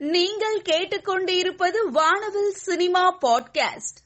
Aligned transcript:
நீங்கள் 0.00 0.58
கேட்டுக்கொண்டிருப்பது 0.58 1.90
வானவில் 1.92 2.50
சினிமா 2.50 3.18
பாட்காஸ்ட். 3.18 3.98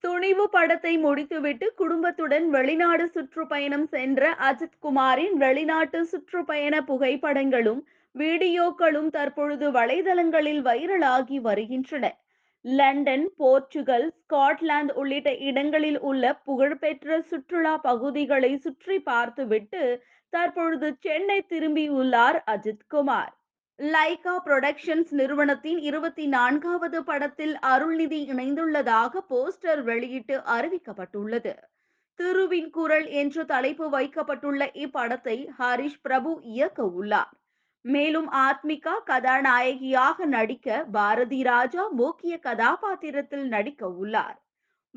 துணிவு 0.00 0.48
படத்தை 0.48 0.98
முடித்துவிட்டு 0.98 1.72
குடும்பத்துடன் 1.76 2.50
வெளிநாடு 2.50 3.08
சுற்றுப்பயணம் 3.08 3.86
சென்ற 3.86 4.30
அஜித் 4.30 4.78
குமாரின் 4.82 5.32
வெளிநாட்டு 5.32 6.04
சுற்றுப்பயண 6.04 6.80
புகைப்படங்களும் 6.80 7.80
வீடியோக்களும் 8.18 9.10
தற்பொழுது 9.10 9.70
வலைதளங்களில் 9.70 10.62
வைரலாகி 10.62 11.36
வருகின்றன. 11.36 12.18
லண்டன் 12.60 13.30
போர்ச்சுகல் 13.36 14.12
ஸ்காட்லாந்து 14.28 14.92
உள்ளிட்ட 14.92 15.36
இடங்களில் 15.36 16.00
உள்ள 16.00 16.34
புகழ்பெற்ற 16.34 17.20
சுற்றுலா 17.20 17.76
பகுதிகளை 17.76 18.56
சுற்றி 18.56 19.00
பார்த்துவிட்டு 19.00 20.02
தற்பொழுது 20.30 20.96
சென்னை 21.00 21.46
திரும்பியுள்ளார் 21.48 22.42
அஜித் 22.46 22.86
குமார். 22.88 23.39
லைகா 23.82 24.32
புரொடக்ஷன்ஸ் 24.44 25.10
நிறுவனத்தின் 25.10 25.78
இருபத்தி 25.78 26.26
நான்காவது 26.26 27.04
படத்தில் 27.04 27.58
அருள்நிதி 27.62 28.18
இணைந்துள்ளதாக 28.32 29.20
போஸ்டர் 29.30 29.82
வெளியிட்டு 29.82 30.38
அறிவிக்கப்பட்டுள்ளது. 30.38 31.54
திருவின் 32.14 32.70
குரல் 32.70 33.06
என்று 33.06 33.44
தலைப்பு 33.44 33.90
வைக்கப்பட்டுள்ள 33.90 34.70
இப்படத்தை 34.74 35.48
ஹரிஷ் 35.58 35.98
பிரபு 36.02 36.38
இயக்க 36.42 36.84
உள்ளார். 36.84 37.32
மேலும் 37.80 38.32
ஆத்மிகா 38.32 39.02
கதாநாயகியாக 39.04 40.24
நடிக்க 40.24 40.84
பாரதி 40.92 41.42
ராஜா 41.42 41.88
முக்கிய 41.88 42.38
கதாபாத்திரத்தில் 42.38 43.48
நடிக்க 43.48 43.88
உள்ளார். 43.88 44.42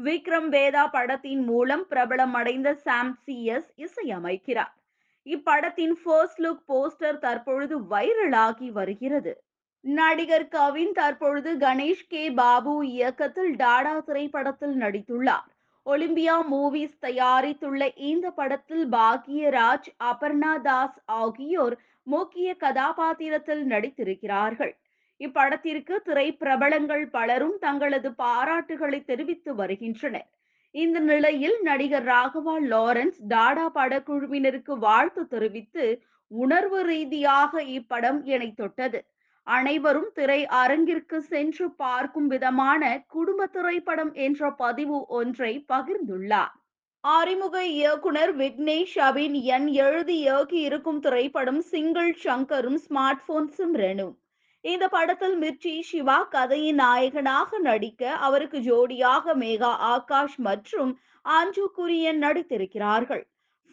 விக்ரம் 0.03 0.49
வேதா 0.49 0.87
படத்தின் 0.87 1.43
மூலம் 1.43 1.85
பிரபலம் 1.89 2.31
அடைந்த 2.31 2.73
சாம் 2.73 3.19
சிஎஸ் 3.25 3.69
இசையமைக்கிறார். 3.77 4.75
இப்படத்தின் 5.25 5.95
ஃபர்ஸ்ட் 6.03 6.41
லுக் 6.41 6.63
போஸ்டர் 6.67 7.17
தற்பொழுது 7.17 7.75
வைரலாகி 7.79 8.71
வருகிறது. 8.71 9.33
நடிகர் 9.85 10.47
கவின் 10.47 10.91
தற்பொழுது 10.91 11.57
கணேஷ் 11.57 12.07
கே. 12.07 12.31
பாபு 12.31 12.87
இயக்கத்தில் 12.87 13.55
டாடா 13.55 13.99
திரைப்படத்தில் 13.99 14.75
நடித்துள்ளார். 14.81 15.47
ஒலிம்பியா 15.85 16.35
மூவிஸ் 16.51 16.97
தயாரித்துள்ள 17.01 17.91
இந்த 17.95 18.31
படத்தில் 18.31 18.85
பாக்யராஜ் 18.91 19.89
அபர்ணா 20.03 20.61
தாஸ் 20.61 20.99
ஆகியோர் 21.05 21.75
முக்கிய 22.07 22.55
கதாபாத்திரத்தில் 22.55 23.63
நடித்திருக்கிறார்கள். 23.67 24.73
இப்படத்திற்கு 25.21 25.95
திரைப்பிரபலங்கள் 26.05 27.05
பலரும் 27.05 27.57
தங்களது 27.59 28.09
பாராட்டுகளை 28.11 29.03
தெரிவித்து 29.03 29.55
வருகின்றனர். 29.55 30.29
இந்த 30.75 30.99
நிலையில் 30.99 31.57
நடிகர் 31.61 32.05
ராகவா 32.05 32.55
லாரன்ஸ் 32.69 33.19
டாடா 33.27 33.65
படக்குழுவினருக்கு 33.75 34.73
வாழ்த்து 34.77 35.23
தெரிவித்து 35.27 35.85
உணர்வு 36.31 36.79
ரீதியாக 36.83 37.61
இப்படம் 37.73 38.19
என்னை 38.25 38.49
தொட்டது. 38.53 38.99
அனைவரும் 39.47 40.09
திரை 40.13 40.39
அரங்கிற்கு 40.61 41.17
சென்று 41.23 41.65
பார்க்கும் 41.75 42.27
விதமான 42.27 42.83
குடும்ப 43.07 43.47
திரைப்படம் 43.47 44.13
என்ற 44.25 44.51
பதிவு 44.53 44.97
ஒன்றை 45.19 45.53
பகிர்ந்துள்ளார். 45.73 46.53
அறிமுக 47.03 47.55
இயக்குனர் 47.77 48.33
விக்னேஷ் 48.35 48.97
அபின் 48.99 49.37
என் 49.55 49.69
எழுதி 49.85 50.17
இயக்கி 50.17 50.59
இருக்கும் 50.59 50.99
திரைப்படம் 50.99 51.61
சிங்கிள் 51.71 52.11
சங்கரும் 52.25 52.79
ஸ்மார்ட் 52.85 53.23
போன் 53.25 53.49
சிம்ரனும் 53.57 54.13
இந்த 54.65 54.87
படத்தில் 54.87 55.35
மிர்ச்சி 55.39 55.81
சிவா 55.81 56.23
கதையின் 56.23 56.75
நாயகனாக 56.75 57.59
நடிக்க 57.59 58.11
அவருக்கு 58.11 58.59
ஜோடியாக 58.59 59.33
மேகா 59.35 59.71
ஆகாஷ் 59.93 60.37
மற்றும் 60.37 60.91
Anju 61.21 61.63
Kurian 61.77 62.21
நடித்திருக்கிறார்கள். 62.21 63.23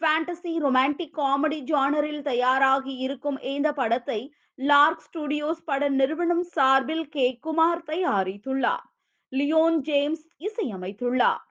fantasy 0.01 0.51
romantic 0.65 1.15
comedy 1.17 1.59
ஜானரில் 1.71 2.21
தயாராகி 2.21 2.95
இருக்கும் 2.97 3.39
இந்த 3.39 3.73
படத்தை 3.73 4.19
லார்க் 4.55 5.03
ஸ்டுடியோஸ் 5.07 5.63
பட 5.65 5.89
நிறுவனம் 5.89 6.43
சார்பில் 6.43 7.07
கே. 7.09 7.37
குமார் 7.37 7.83
தயாரித்துள்ளார். 7.83 8.85
லியோன் 9.31 9.77
ஜேம்ஸ் 9.79 10.25
இசையமைத்துள்ளார். 10.39 11.41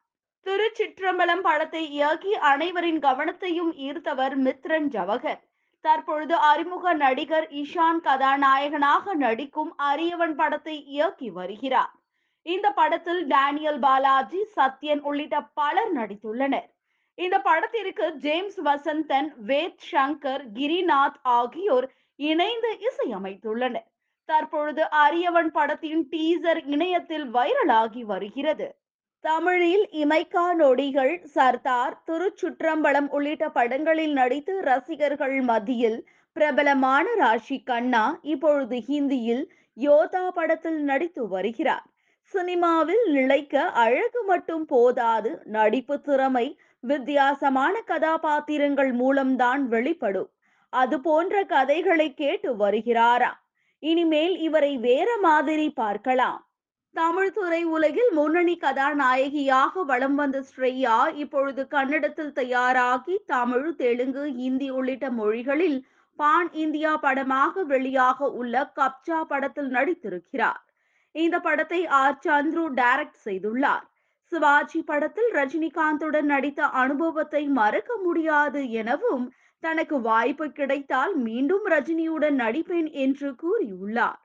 திருச்சிற்றம்பலம் 0.47 1.43
படத்தை 1.43 1.91
இயக்கி 1.91 2.35
அனைவரின் 2.35 3.00
கவனத்தையும் 3.00 3.73
ஈர்த்தவர் 3.89 4.37
மித்ரன் 4.47 4.89
ஜவஹர். 4.97 5.43
தற்பொழுது 5.81 6.35
அறிமுக 6.35 6.95
நடிகர் 6.95 7.47
இஷான் 7.51 8.01
கதாநாயகனாக 8.01 9.15
நடிக்கும் 9.15 9.73
அரியவன் 9.77 10.35
படத்தை 10.35 10.85
இயக்கி 10.85 11.31
வருகிறார். 11.31 11.93
இந்த 12.43 12.71
படத்தில் 12.71 13.27
டேனியல் 13.27 13.79
பாலாஜி 13.79 14.47
சத்யன் 14.57 15.01
உள்ளிட்ட 15.01 15.41
பலர் 15.41 15.93
நடித்துள்ளனர். 15.97 16.69
இந்த 17.15 17.41
படத்திற்கு 17.41 18.13
ஜேம்ஸ் 18.17 18.61
வசந்தன் 18.61 19.31
வேத் 19.47 19.81
சங்கர் 19.93 20.45
கிரிநாத் 20.55 21.19
ஆகியோர் 21.23 21.95
இணைந்து 22.17 22.79
இசையமைத்துள்ளனர். 22.89 23.89
தற்பொழுது 24.25 24.83
அரியவன் 24.91 25.51
படத்தின் 25.51 26.09
டீசர் 26.11 26.61
இணையத்தில் 26.67 27.35
வைரலாகி 27.35 28.03
வருகிறது. 28.03 28.69
தமிழில் 29.25 29.88
இமைக்கா 29.92 30.54
நொடிகள் 30.54 31.22
சர்தார் 31.25 32.03
திருச்சுற்றம்பலம் 32.06 33.08
உள்ளிட்ட 33.08 33.48
படங்களில் 33.48 34.12
நடித்து 34.12 34.60
ரசிகர்கள் 34.60 35.41
மத்தியில் 35.41 36.08
பிரபலமான 36.32 37.06
ராஷி 37.20 37.58
கண்ணா 37.64 38.19
இப்பொழுது 38.22 38.76
ஹிந்தியில் 38.88 39.44
யோதா 39.76 40.31
படத்தில் 40.31 40.81
நடித்து 40.82 41.28
வருகிறார். 41.28 41.84
சினிமாவில் 42.34 43.04
நிலைக்க 43.12 43.62
அழகு 43.62 44.22
மட்டும் 44.22 44.66
போதாது 44.66 45.42
நடிப்பு 45.44 46.00
திறமை 46.00 46.58
வித்தியாசமான 46.81 47.81
கதாபாத்திரங்கள் 47.81 48.92
மூலம்தான் 48.92 49.69
வெளிப்படும். 49.69 50.31
அது 50.69 51.00
போன்ற 51.00 51.44
கதைகளை 51.44 52.14
கேட்டு 52.14 52.56
வருகிறாரா? 52.56 53.32
இனிமேல் 53.78 54.38
இவரை 54.38 54.76
வேற 54.76 55.16
மாதிரி 55.20 55.70
பார்க்கலாம். 55.70 56.50
தமிழ் 56.95 57.33
துறை 57.33 57.65
உலகில் 57.65 58.11
முன்னணி 58.12 58.56
கதாநாயகியாக 58.56 59.83
வலம் 59.83 60.15
வந்த 60.15 60.39
ஸ்ரேயா 60.41 60.97
இப்பொழுது 61.15 61.67
கன்னடத்தில் 61.67 62.33
தயாராகி 62.33 63.15
தமிழ் 63.27 63.75
தெலுங்கு 63.75 64.25
இந்தி 64.37 64.71
உள்ளிட்ட 64.71 65.11
மொழிகளில் 65.11 65.79
பான் 66.19 66.50
இந்தியா 66.53 66.97
படமாக 66.97 67.65
வெளியாக 67.65 68.29
உள்ள 68.31 68.73
கப்சா 68.77 69.21
படத்தில் 69.23 69.71
நடித்திருக்கிறார். 69.71 70.61
இந்த 71.15 71.41
படத்தை 71.41 71.87
ஆர். 71.87 72.19
சந்துரு 72.27 72.65
டைரக்ட் 72.75 73.21
செய்துள்ளார். 73.25 73.84
சிவாஜி 74.33 74.83
படத்தில் 74.83 75.31
ரஜினிகாந்துடன் 75.33 76.29
நடித்த 76.34 76.67
அனுபவத்தை 76.83 77.45
மறக்க 77.49 77.97
முடியாது 77.97 78.71
எனவும் 78.71 79.33
தனக்கு 79.62 80.00
வாய்ப்பு 80.00 80.49
கிடைத்தால் 80.50 81.15
மீண்டும் 81.15 81.67
ரஜினியுடன் 81.67 82.37
நடிப்பேன் 82.37 82.91
என்று 83.05 83.31
கூறியுள்ளார். 83.43 84.21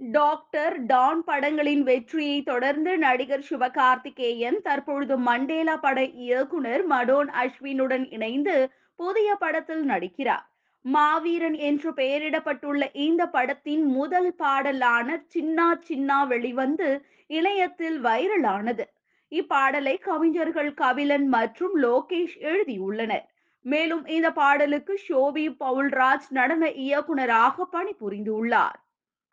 டாக்டர் 0.00 0.86
டான் 0.86 1.24
படங்களின் 1.24 1.82
வெற்றியை 1.82 2.42
தொடர்ந்து 2.42 2.98
நடிகர் 2.98 3.44
சிவகார்த்திகேயன் 3.50 4.58
தற்பொழுது 4.62 5.18
மண்டேலா 5.18 5.76
பட 5.76 6.02
இயக்குனர் 6.04 6.82
மடோன் 6.86 7.30
அஸ்வினுடன் 7.42 8.04
இணைந்து 8.10 8.70
புதிய 8.94 9.34
படத்தில் 9.34 9.84
நடிக்கிறார். 9.88 10.44
மாவீரன் 10.84 11.56
என்று 11.68 11.90
பெயரிடப்பட்டுள்ள 11.92 12.82
இந்த 12.92 13.22
படத்தின் 13.26 13.84
முதல் 13.84 14.34
பாடலான 14.34 15.24
சின்னா 15.34 15.68
சின்னா 15.88 16.26
வெளிவந்து 16.26 16.90
இணையத்தில் 17.26 17.98
வைரலானது. 18.04 18.86
இப்பாடலை 19.32 19.96
கவிஞர்கள் 20.00 20.72
கபிலன் 20.74 21.28
மற்றும் 21.28 21.76
லோகேஷ் 21.82 22.36
எழுதியுள்ளனர். 22.42 23.26
மேலும் 23.64 24.06
இந்த 24.06 24.30
பாடலுக்கு 24.32 24.94
ஷோபி 25.08 25.46
பவுல்ராஜ் 25.60 26.30
நடன 26.30 26.64
இயக்குனராக 26.70 27.68
பணிபுரிந்துள்ளார். 27.72 28.78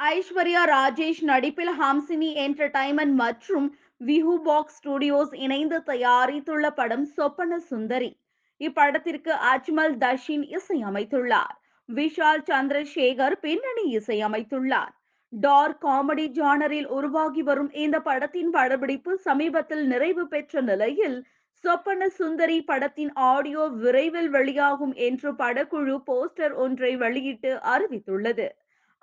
ஐஸ்வர்யா 0.10 0.62
ராஜேஷ் 0.68 1.20
நடிப்பில் 1.30 1.72
ஹம்சினி 1.80 2.30
என்டர்டைன்மெண்ட் 2.44 3.16
மற்றும் 3.16 3.68
விஹு 4.02 4.36
பாக்ஸ் 4.46 4.78
ஸ்டுடியோஸ் 4.78 5.34
இணைந்து 5.36 5.78
தயாரித்துள்ள 5.90 6.70
படம் 6.70 7.04
சொப்பன 7.18 7.60
சுந்தரி. 7.60 8.10
இப்படத்திற்கு 8.62 9.32
அஜ்மல் 9.52 9.94
தஷின் 10.04 10.46
இசையமைத்துள்ளார். 10.58 11.54
விஷால் 11.90 12.42
சந்திரசேகர் 12.50 13.36
பின்னணி 13.42 13.86
இசையமைத்துள்ளார். 13.98 14.94
டார் 15.34 15.76
காமெடி 15.86 16.26
ஜானரில் 16.40 16.90
உருவாகி 16.90 17.42
வரும் 17.42 17.72
இந்த 17.74 18.00
படத்தின் 18.00 18.50
படப்பிடிப்பு 18.50 19.14
சமீபத்தில் 19.18 19.86
நிறைவு 19.86 20.26
பெற்ற 20.28 20.62
நிலையில் 20.62 21.18
சொப்பன 21.64 22.08
சுந்தரி 22.20 22.58
படத்தின் 22.62 23.14
ஆடியோ 23.32 23.66
விரைவில் 23.84 24.30
வெளியாகும் 24.30 24.96
என்று 25.10 25.32
படக்குழு 25.34 25.98
போஸ்டர் 26.10 26.56
ஒன்றை 26.66 26.96
வெளியிட்டு 26.96 27.54
அறிவித்துள்ளது. 27.76 28.50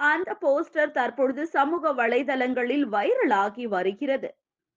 அந்த 0.01 0.37
போஸ்டர் 0.41 0.91
தற்பொழுது 0.91 1.47
சமூக 1.47 1.93
வலைதளங்களில் 1.93 2.87
வைரலாகி 2.87 3.65
வருகிறது. 3.69 4.29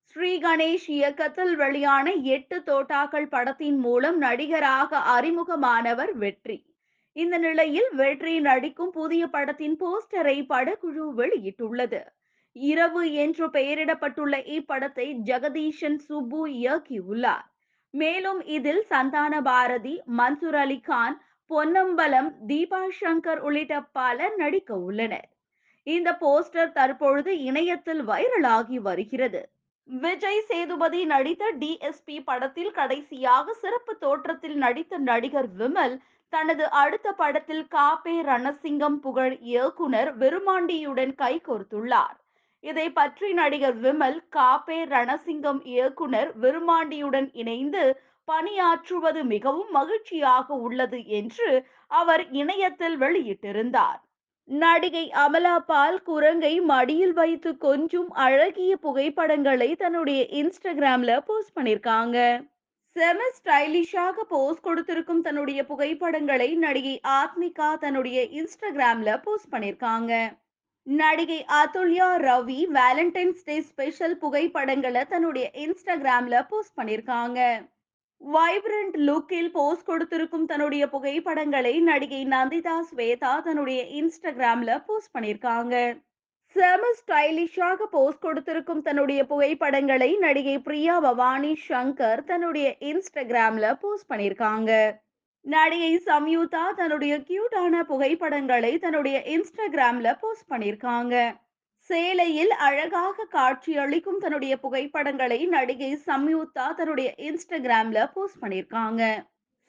ஸ்ரீ 0.06 0.40
கணேஷ் 0.40 0.88
இயக்கத்தில் 0.88 1.56
வெளியான 1.56 2.12
எட்டு 2.12 2.58
தோட்டாக்கள் 2.60 3.28
படத்தின் 3.28 3.78
மூலம் 3.78 4.18
நடிகராக 4.18 4.98
அறிமுகமானவர் 4.98 6.14
வெற்றி. 6.14 6.58
இந்த 7.16 7.38
நிலையில் 7.38 7.90
வெற்றி 7.92 8.40
நடிக்கும் 8.40 8.92
புதிய 8.92 9.28
படத்தின் 9.28 9.78
போஸ்டரை 9.80 10.38
படக்குழு 10.50 11.06
வெளியிட்டுள்ளது. 11.18 12.02
இரவு 12.56 13.14
என்று 13.14 13.48
பெயரிடப்பட்டுள்ள 13.48 14.36
இப்படத்தை 14.58 15.08
ஜெகதீஷன் 15.24 15.98
சுப்பு 15.98 16.48
இயக்கியுள்ளார். 16.48 17.46
மேலும் 17.94 18.46
இதில் 18.46 18.84
சந்தான 18.84 19.42
பாரதி 19.42 20.02
மன்சூர் 20.18 20.56
அலி 20.56 20.80
கான் 20.80 21.16
பொன்னம்பலம் 21.52 22.30
தீபா 22.50 22.82
சங்கர் 22.98 23.40
உள்ளிட்ட 23.40 23.76
பலர் 23.92 24.36
நடிக்க 24.36 24.72
உள்ளனர். 24.80 25.26
இந்த 25.88 26.10
போஸ்டர் 26.22 26.72
தற்பொழுது 26.72 27.32
இணையத்தில் 27.42 28.04
வைரலாகி 28.04 28.78
வருகிறது. 28.82 29.42
விஜய் 29.90 30.46
சேதுபதி 30.50 31.02
நடித்த 31.06 31.44
டிஎஸ்பி 31.62 32.18
படத்தில் 32.24 32.72
கடைசியாக 32.72 33.54
சிறப்பு 33.54 33.94
தோற்றத்தில் 33.96 34.58
நடித்த 34.58 35.00
நடிகர் 35.10 35.50
விமல் 35.60 35.96
தனது 36.34 36.66
அடுத்த 36.82 37.08
படத்தில் 37.12 37.66
காப்பே 37.68 38.16
ரணசிங்கம் 38.30 39.00
புகழ் 39.00 39.36
இயக்குனர் 39.52 40.12
விருமாண்டியுடன் 40.22 41.14
கைகோர்த்துள்ளார் 41.18 42.18
இதை 42.64 42.88
பற்றி 42.92 43.30
நடிகர் 43.34 43.78
விமல் 43.80 44.18
காபே 44.30 44.80
ரணசிங்கம் 44.86 45.62
இயக்குனர் 45.66 46.32
விருமாண்டியுடன் 46.36 47.30
இணைந்து 47.34 47.84
பணியாற்றுவது 48.32 49.22
மிகவும் 49.26 49.72
மகிழ்ச்சியாக 49.72 50.58
உள்ளது 50.66 51.00
என்று 51.20 51.50
அவர் 51.92 52.24
இணையத்தில் 52.34 52.98
வெளியிட்டிருந்தார். 52.98 54.00
நடிகை 54.50 55.04
அமலா 55.24 55.58
பால் 55.66 56.00
குரங்கை 56.02 56.54
மடியில் 56.70 57.14
வைத்து 57.14 57.50
கொஞ்சம் 57.58 58.10
அழகிய 58.26 58.72
புகைப்படங்களை 58.78 59.70
தன்னுடைய 59.76 60.22
இன்ஸ்டாகிராம்ல 60.40 61.12
போஸ்ட் 61.28 61.56
பண்ணிருக்காங்க 61.58 62.18
செம 62.96 63.28
ஸ்டைலிஷாக 63.38 64.24
போஸ்ட் 64.30 64.64
கொடுத்திருக்கும் 64.64 65.22
தன்னுடைய 65.22 65.60
புகைப்படங்களை 65.66 66.50
நடிகை 66.56 66.96
ஆத்மிகா 67.20 67.70
தன்னுடைய 67.78 68.22
இன்ஸ்டாகிராம்ல 68.40 69.12
போஸ்ட் 69.24 69.52
பண்ணிருக்காங்க 69.54 70.14
நடிகை 70.88 71.40
Athulya 71.60 72.08
Ravi 72.22 72.60
Valentine's 72.74 73.44
day 73.44 73.58
special 73.62 74.18
புகைப்படங்களை 74.18 75.04
தன்னுடைய 75.06 75.48
இன்ஸ்டாகிராம்ல 75.66 76.42
போஸ்ட் 76.50 76.78
பண்ணிருக்காங்க 76.80 77.40
வைப்ரண்ட் 78.22 78.96
லுக்கில் 79.00 79.52
போஸ்ட் 79.52 79.88
கொடுத்திருக்கும் 79.88 80.46
தன்னுடைய 80.46 80.84
புகைப்படங்களை 80.88 81.74
நடிகை 81.82 82.22
நந்திதா 82.28 82.76
ஸ்வேதா 82.90 83.34
தன்னுடைய 83.42 83.82
இன்ஸ்டாகிராம்ல 84.00 84.72
போஸ்ட் 84.88 85.14
பண்ணிருக்காங்க 85.16 85.76
செம 86.56 86.86
ஸ்டைலிஷாக 86.98 87.86
போஸ்ட் 87.92 88.24
கொடுத்திருக்கும் 88.24 88.82
தன்னுடைய 88.82 89.22
புகைப்படங்களை 89.26 90.10
நடிகை 90.18 90.56
பிரியா 90.60 90.96
பவானி 91.00 91.54
சங்கர் 91.68 92.24
தன்னுடைய 92.24 92.68
இன்ஸ்டாகிராம்ல 92.90 93.68
போஸ்ட் 93.80 94.10
பண்ணிருக்காங்க 94.12 94.72
நடிகை 95.46 95.94
சம்யுதா 96.06 96.66
தன்னுடைய 96.76 97.14
கியூட்டான 97.30 97.84
புகைப்படங்களை 97.84 98.74
தன்னுடைய 98.78 99.18
இன்ஸ்டாகிராம்ல 99.28 100.10
போஸ்ட் 100.20 100.50
பண்ணிருக்காங்க 100.52 101.16
சேலையில் 101.92 102.54
அழகாக 102.66 103.26
காட்சியளிக்கும் 103.30 104.20
தன்னுடைய 104.20 104.54
புகைப்படங்களை 104.58 105.40
நடிகை 105.46 105.90
சம்யுக்தா 106.06 106.66
தன்னுடைய 106.76 107.10
இன்ஸ்டாகிராம்ல 107.18 108.00
போஸ்ட் 108.14 108.42
பண்ணியிருக்காங்க. 108.44 109.02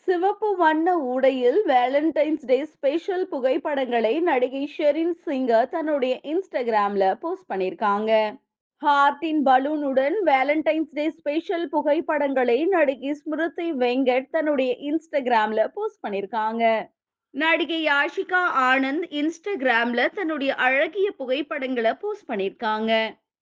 சிவப்பு 0.09 0.49
வண்ண 0.57 0.95
உடையில் 1.15 1.59
வேலண்டைன்ஸ் 1.67 2.45
டே 2.47 2.59
ஸ்பெஷல் 2.65 3.25
புகைப்படங்களை 3.29 4.15
நடிகை 4.21 4.63
ஷெரின் 4.77 5.15
சிங்கர் 5.27 5.69
தன்னுடைய 5.69 6.15
இன்ஸ்டாகிராம்ல 6.23 7.07
போஸ்ட் 7.21 7.49
பண்ணியிருக்காங்க. 7.53 8.13
ஹார்டின் 8.83 9.43
பலூனுடன் 9.49 10.17
வேலண்டைன்ஸ் 10.25 10.95
டே 10.99 11.11
ஸ்பெஷல் 11.11 11.69
புகைப்படங்களை 11.69 12.59
நடிகை 12.67 13.13
ஸ்மிருதி 13.13 13.69
வெங்கட் 13.85 14.29
தன்னுடைய 14.31 14.73
இன்ஸ்டாகிராம்ல 14.91 15.65
போஸ்ட் 15.75 16.03
பண்ணியிருக்காங்க. 16.07 16.65
நடிகை 17.35 17.87
யாஷிகா 17.87 18.41
ஆனந்த் 18.63 19.05
இன்ஸ்டாகிராம்ல 19.11 20.01
தன்னுடைய 20.09 20.55
அழகிய 20.55 21.11
புகைப்படங்களை 21.11 21.93
போஸ்ட் 21.95 22.29
பண்ணிருக்காங்க. 22.29 22.91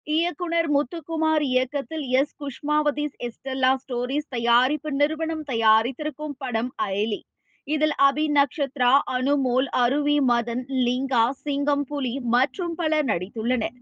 இயக்குனர் 0.07 0.69
முத்துக்குமார் 0.73 1.43
இயக்கத்தில் 1.43 2.05
எஸ். 2.21 2.35
குஷ்மாவதிஸ் 2.41 3.17
எஸ்டெல்லா 3.19 3.75
ஸ்டோரிஸ் 3.75 4.29
தயாரிப்பு 4.29 4.93
நிறுவனம் 4.93 5.45
தயாரித்திருக்கும் 5.45 6.37
படம் 6.39 6.75
அயலி. 6.83 7.21
இதில் 7.65 7.97
அபி 8.03 8.25
நக்ஷத்ரா 8.39 8.93
அனுமோல் 9.11 9.69
அருவி 9.83 10.21
மதன் 10.21 10.65
லிங்கா 10.87 11.31
சிங்கம் 11.31 11.85
புலி 11.85 12.21
மற்றும் 12.21 12.75
பலர் 12.75 13.05
நடித்துள்ளனர். 13.05 13.77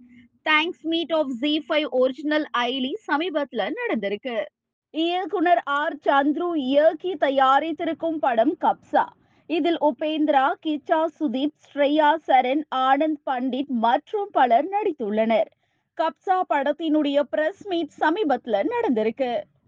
Thanks 0.51 0.83
meet 0.83 1.13
of 1.13 1.33
Zee 1.41 1.55
five 1.69 1.89
original 1.91 2.49
Ayali 2.59 2.93
சமீபத்துல 3.13 3.71
நடந்திருக்கு. 3.81 4.45
இயக்குனர் 4.91 5.63
ஆர். 5.65 5.97
சந்துரு 6.09 6.51
இயக்கி 6.55 7.15
தயாரித்திருக்கும் 7.15 8.21
படம் 8.27 8.57
கப்சா. 8.61 9.07
இதில் 9.51 9.79
உபேந்திரா 9.81 10.45
கிச்சா 10.65 10.99
சுதீப் 11.19 11.55
ஸ்ரேயா 11.63 12.11
சரண் 12.27 12.63
ஆனந்த் 12.89 13.21
பண்டிட் 13.27 13.73
மற்றும் 13.85 14.29
பலர் 14.33 14.69
நடித்துள்ளனர். 14.69 15.49
கப்சா 15.99 16.37
படத்தினுடைய 16.49 17.19
பிரஸ் 17.23 17.65
மீட் 17.67 17.97
சமீபத்துல 18.01 18.61
நடந்திருக்கு. 18.75 19.31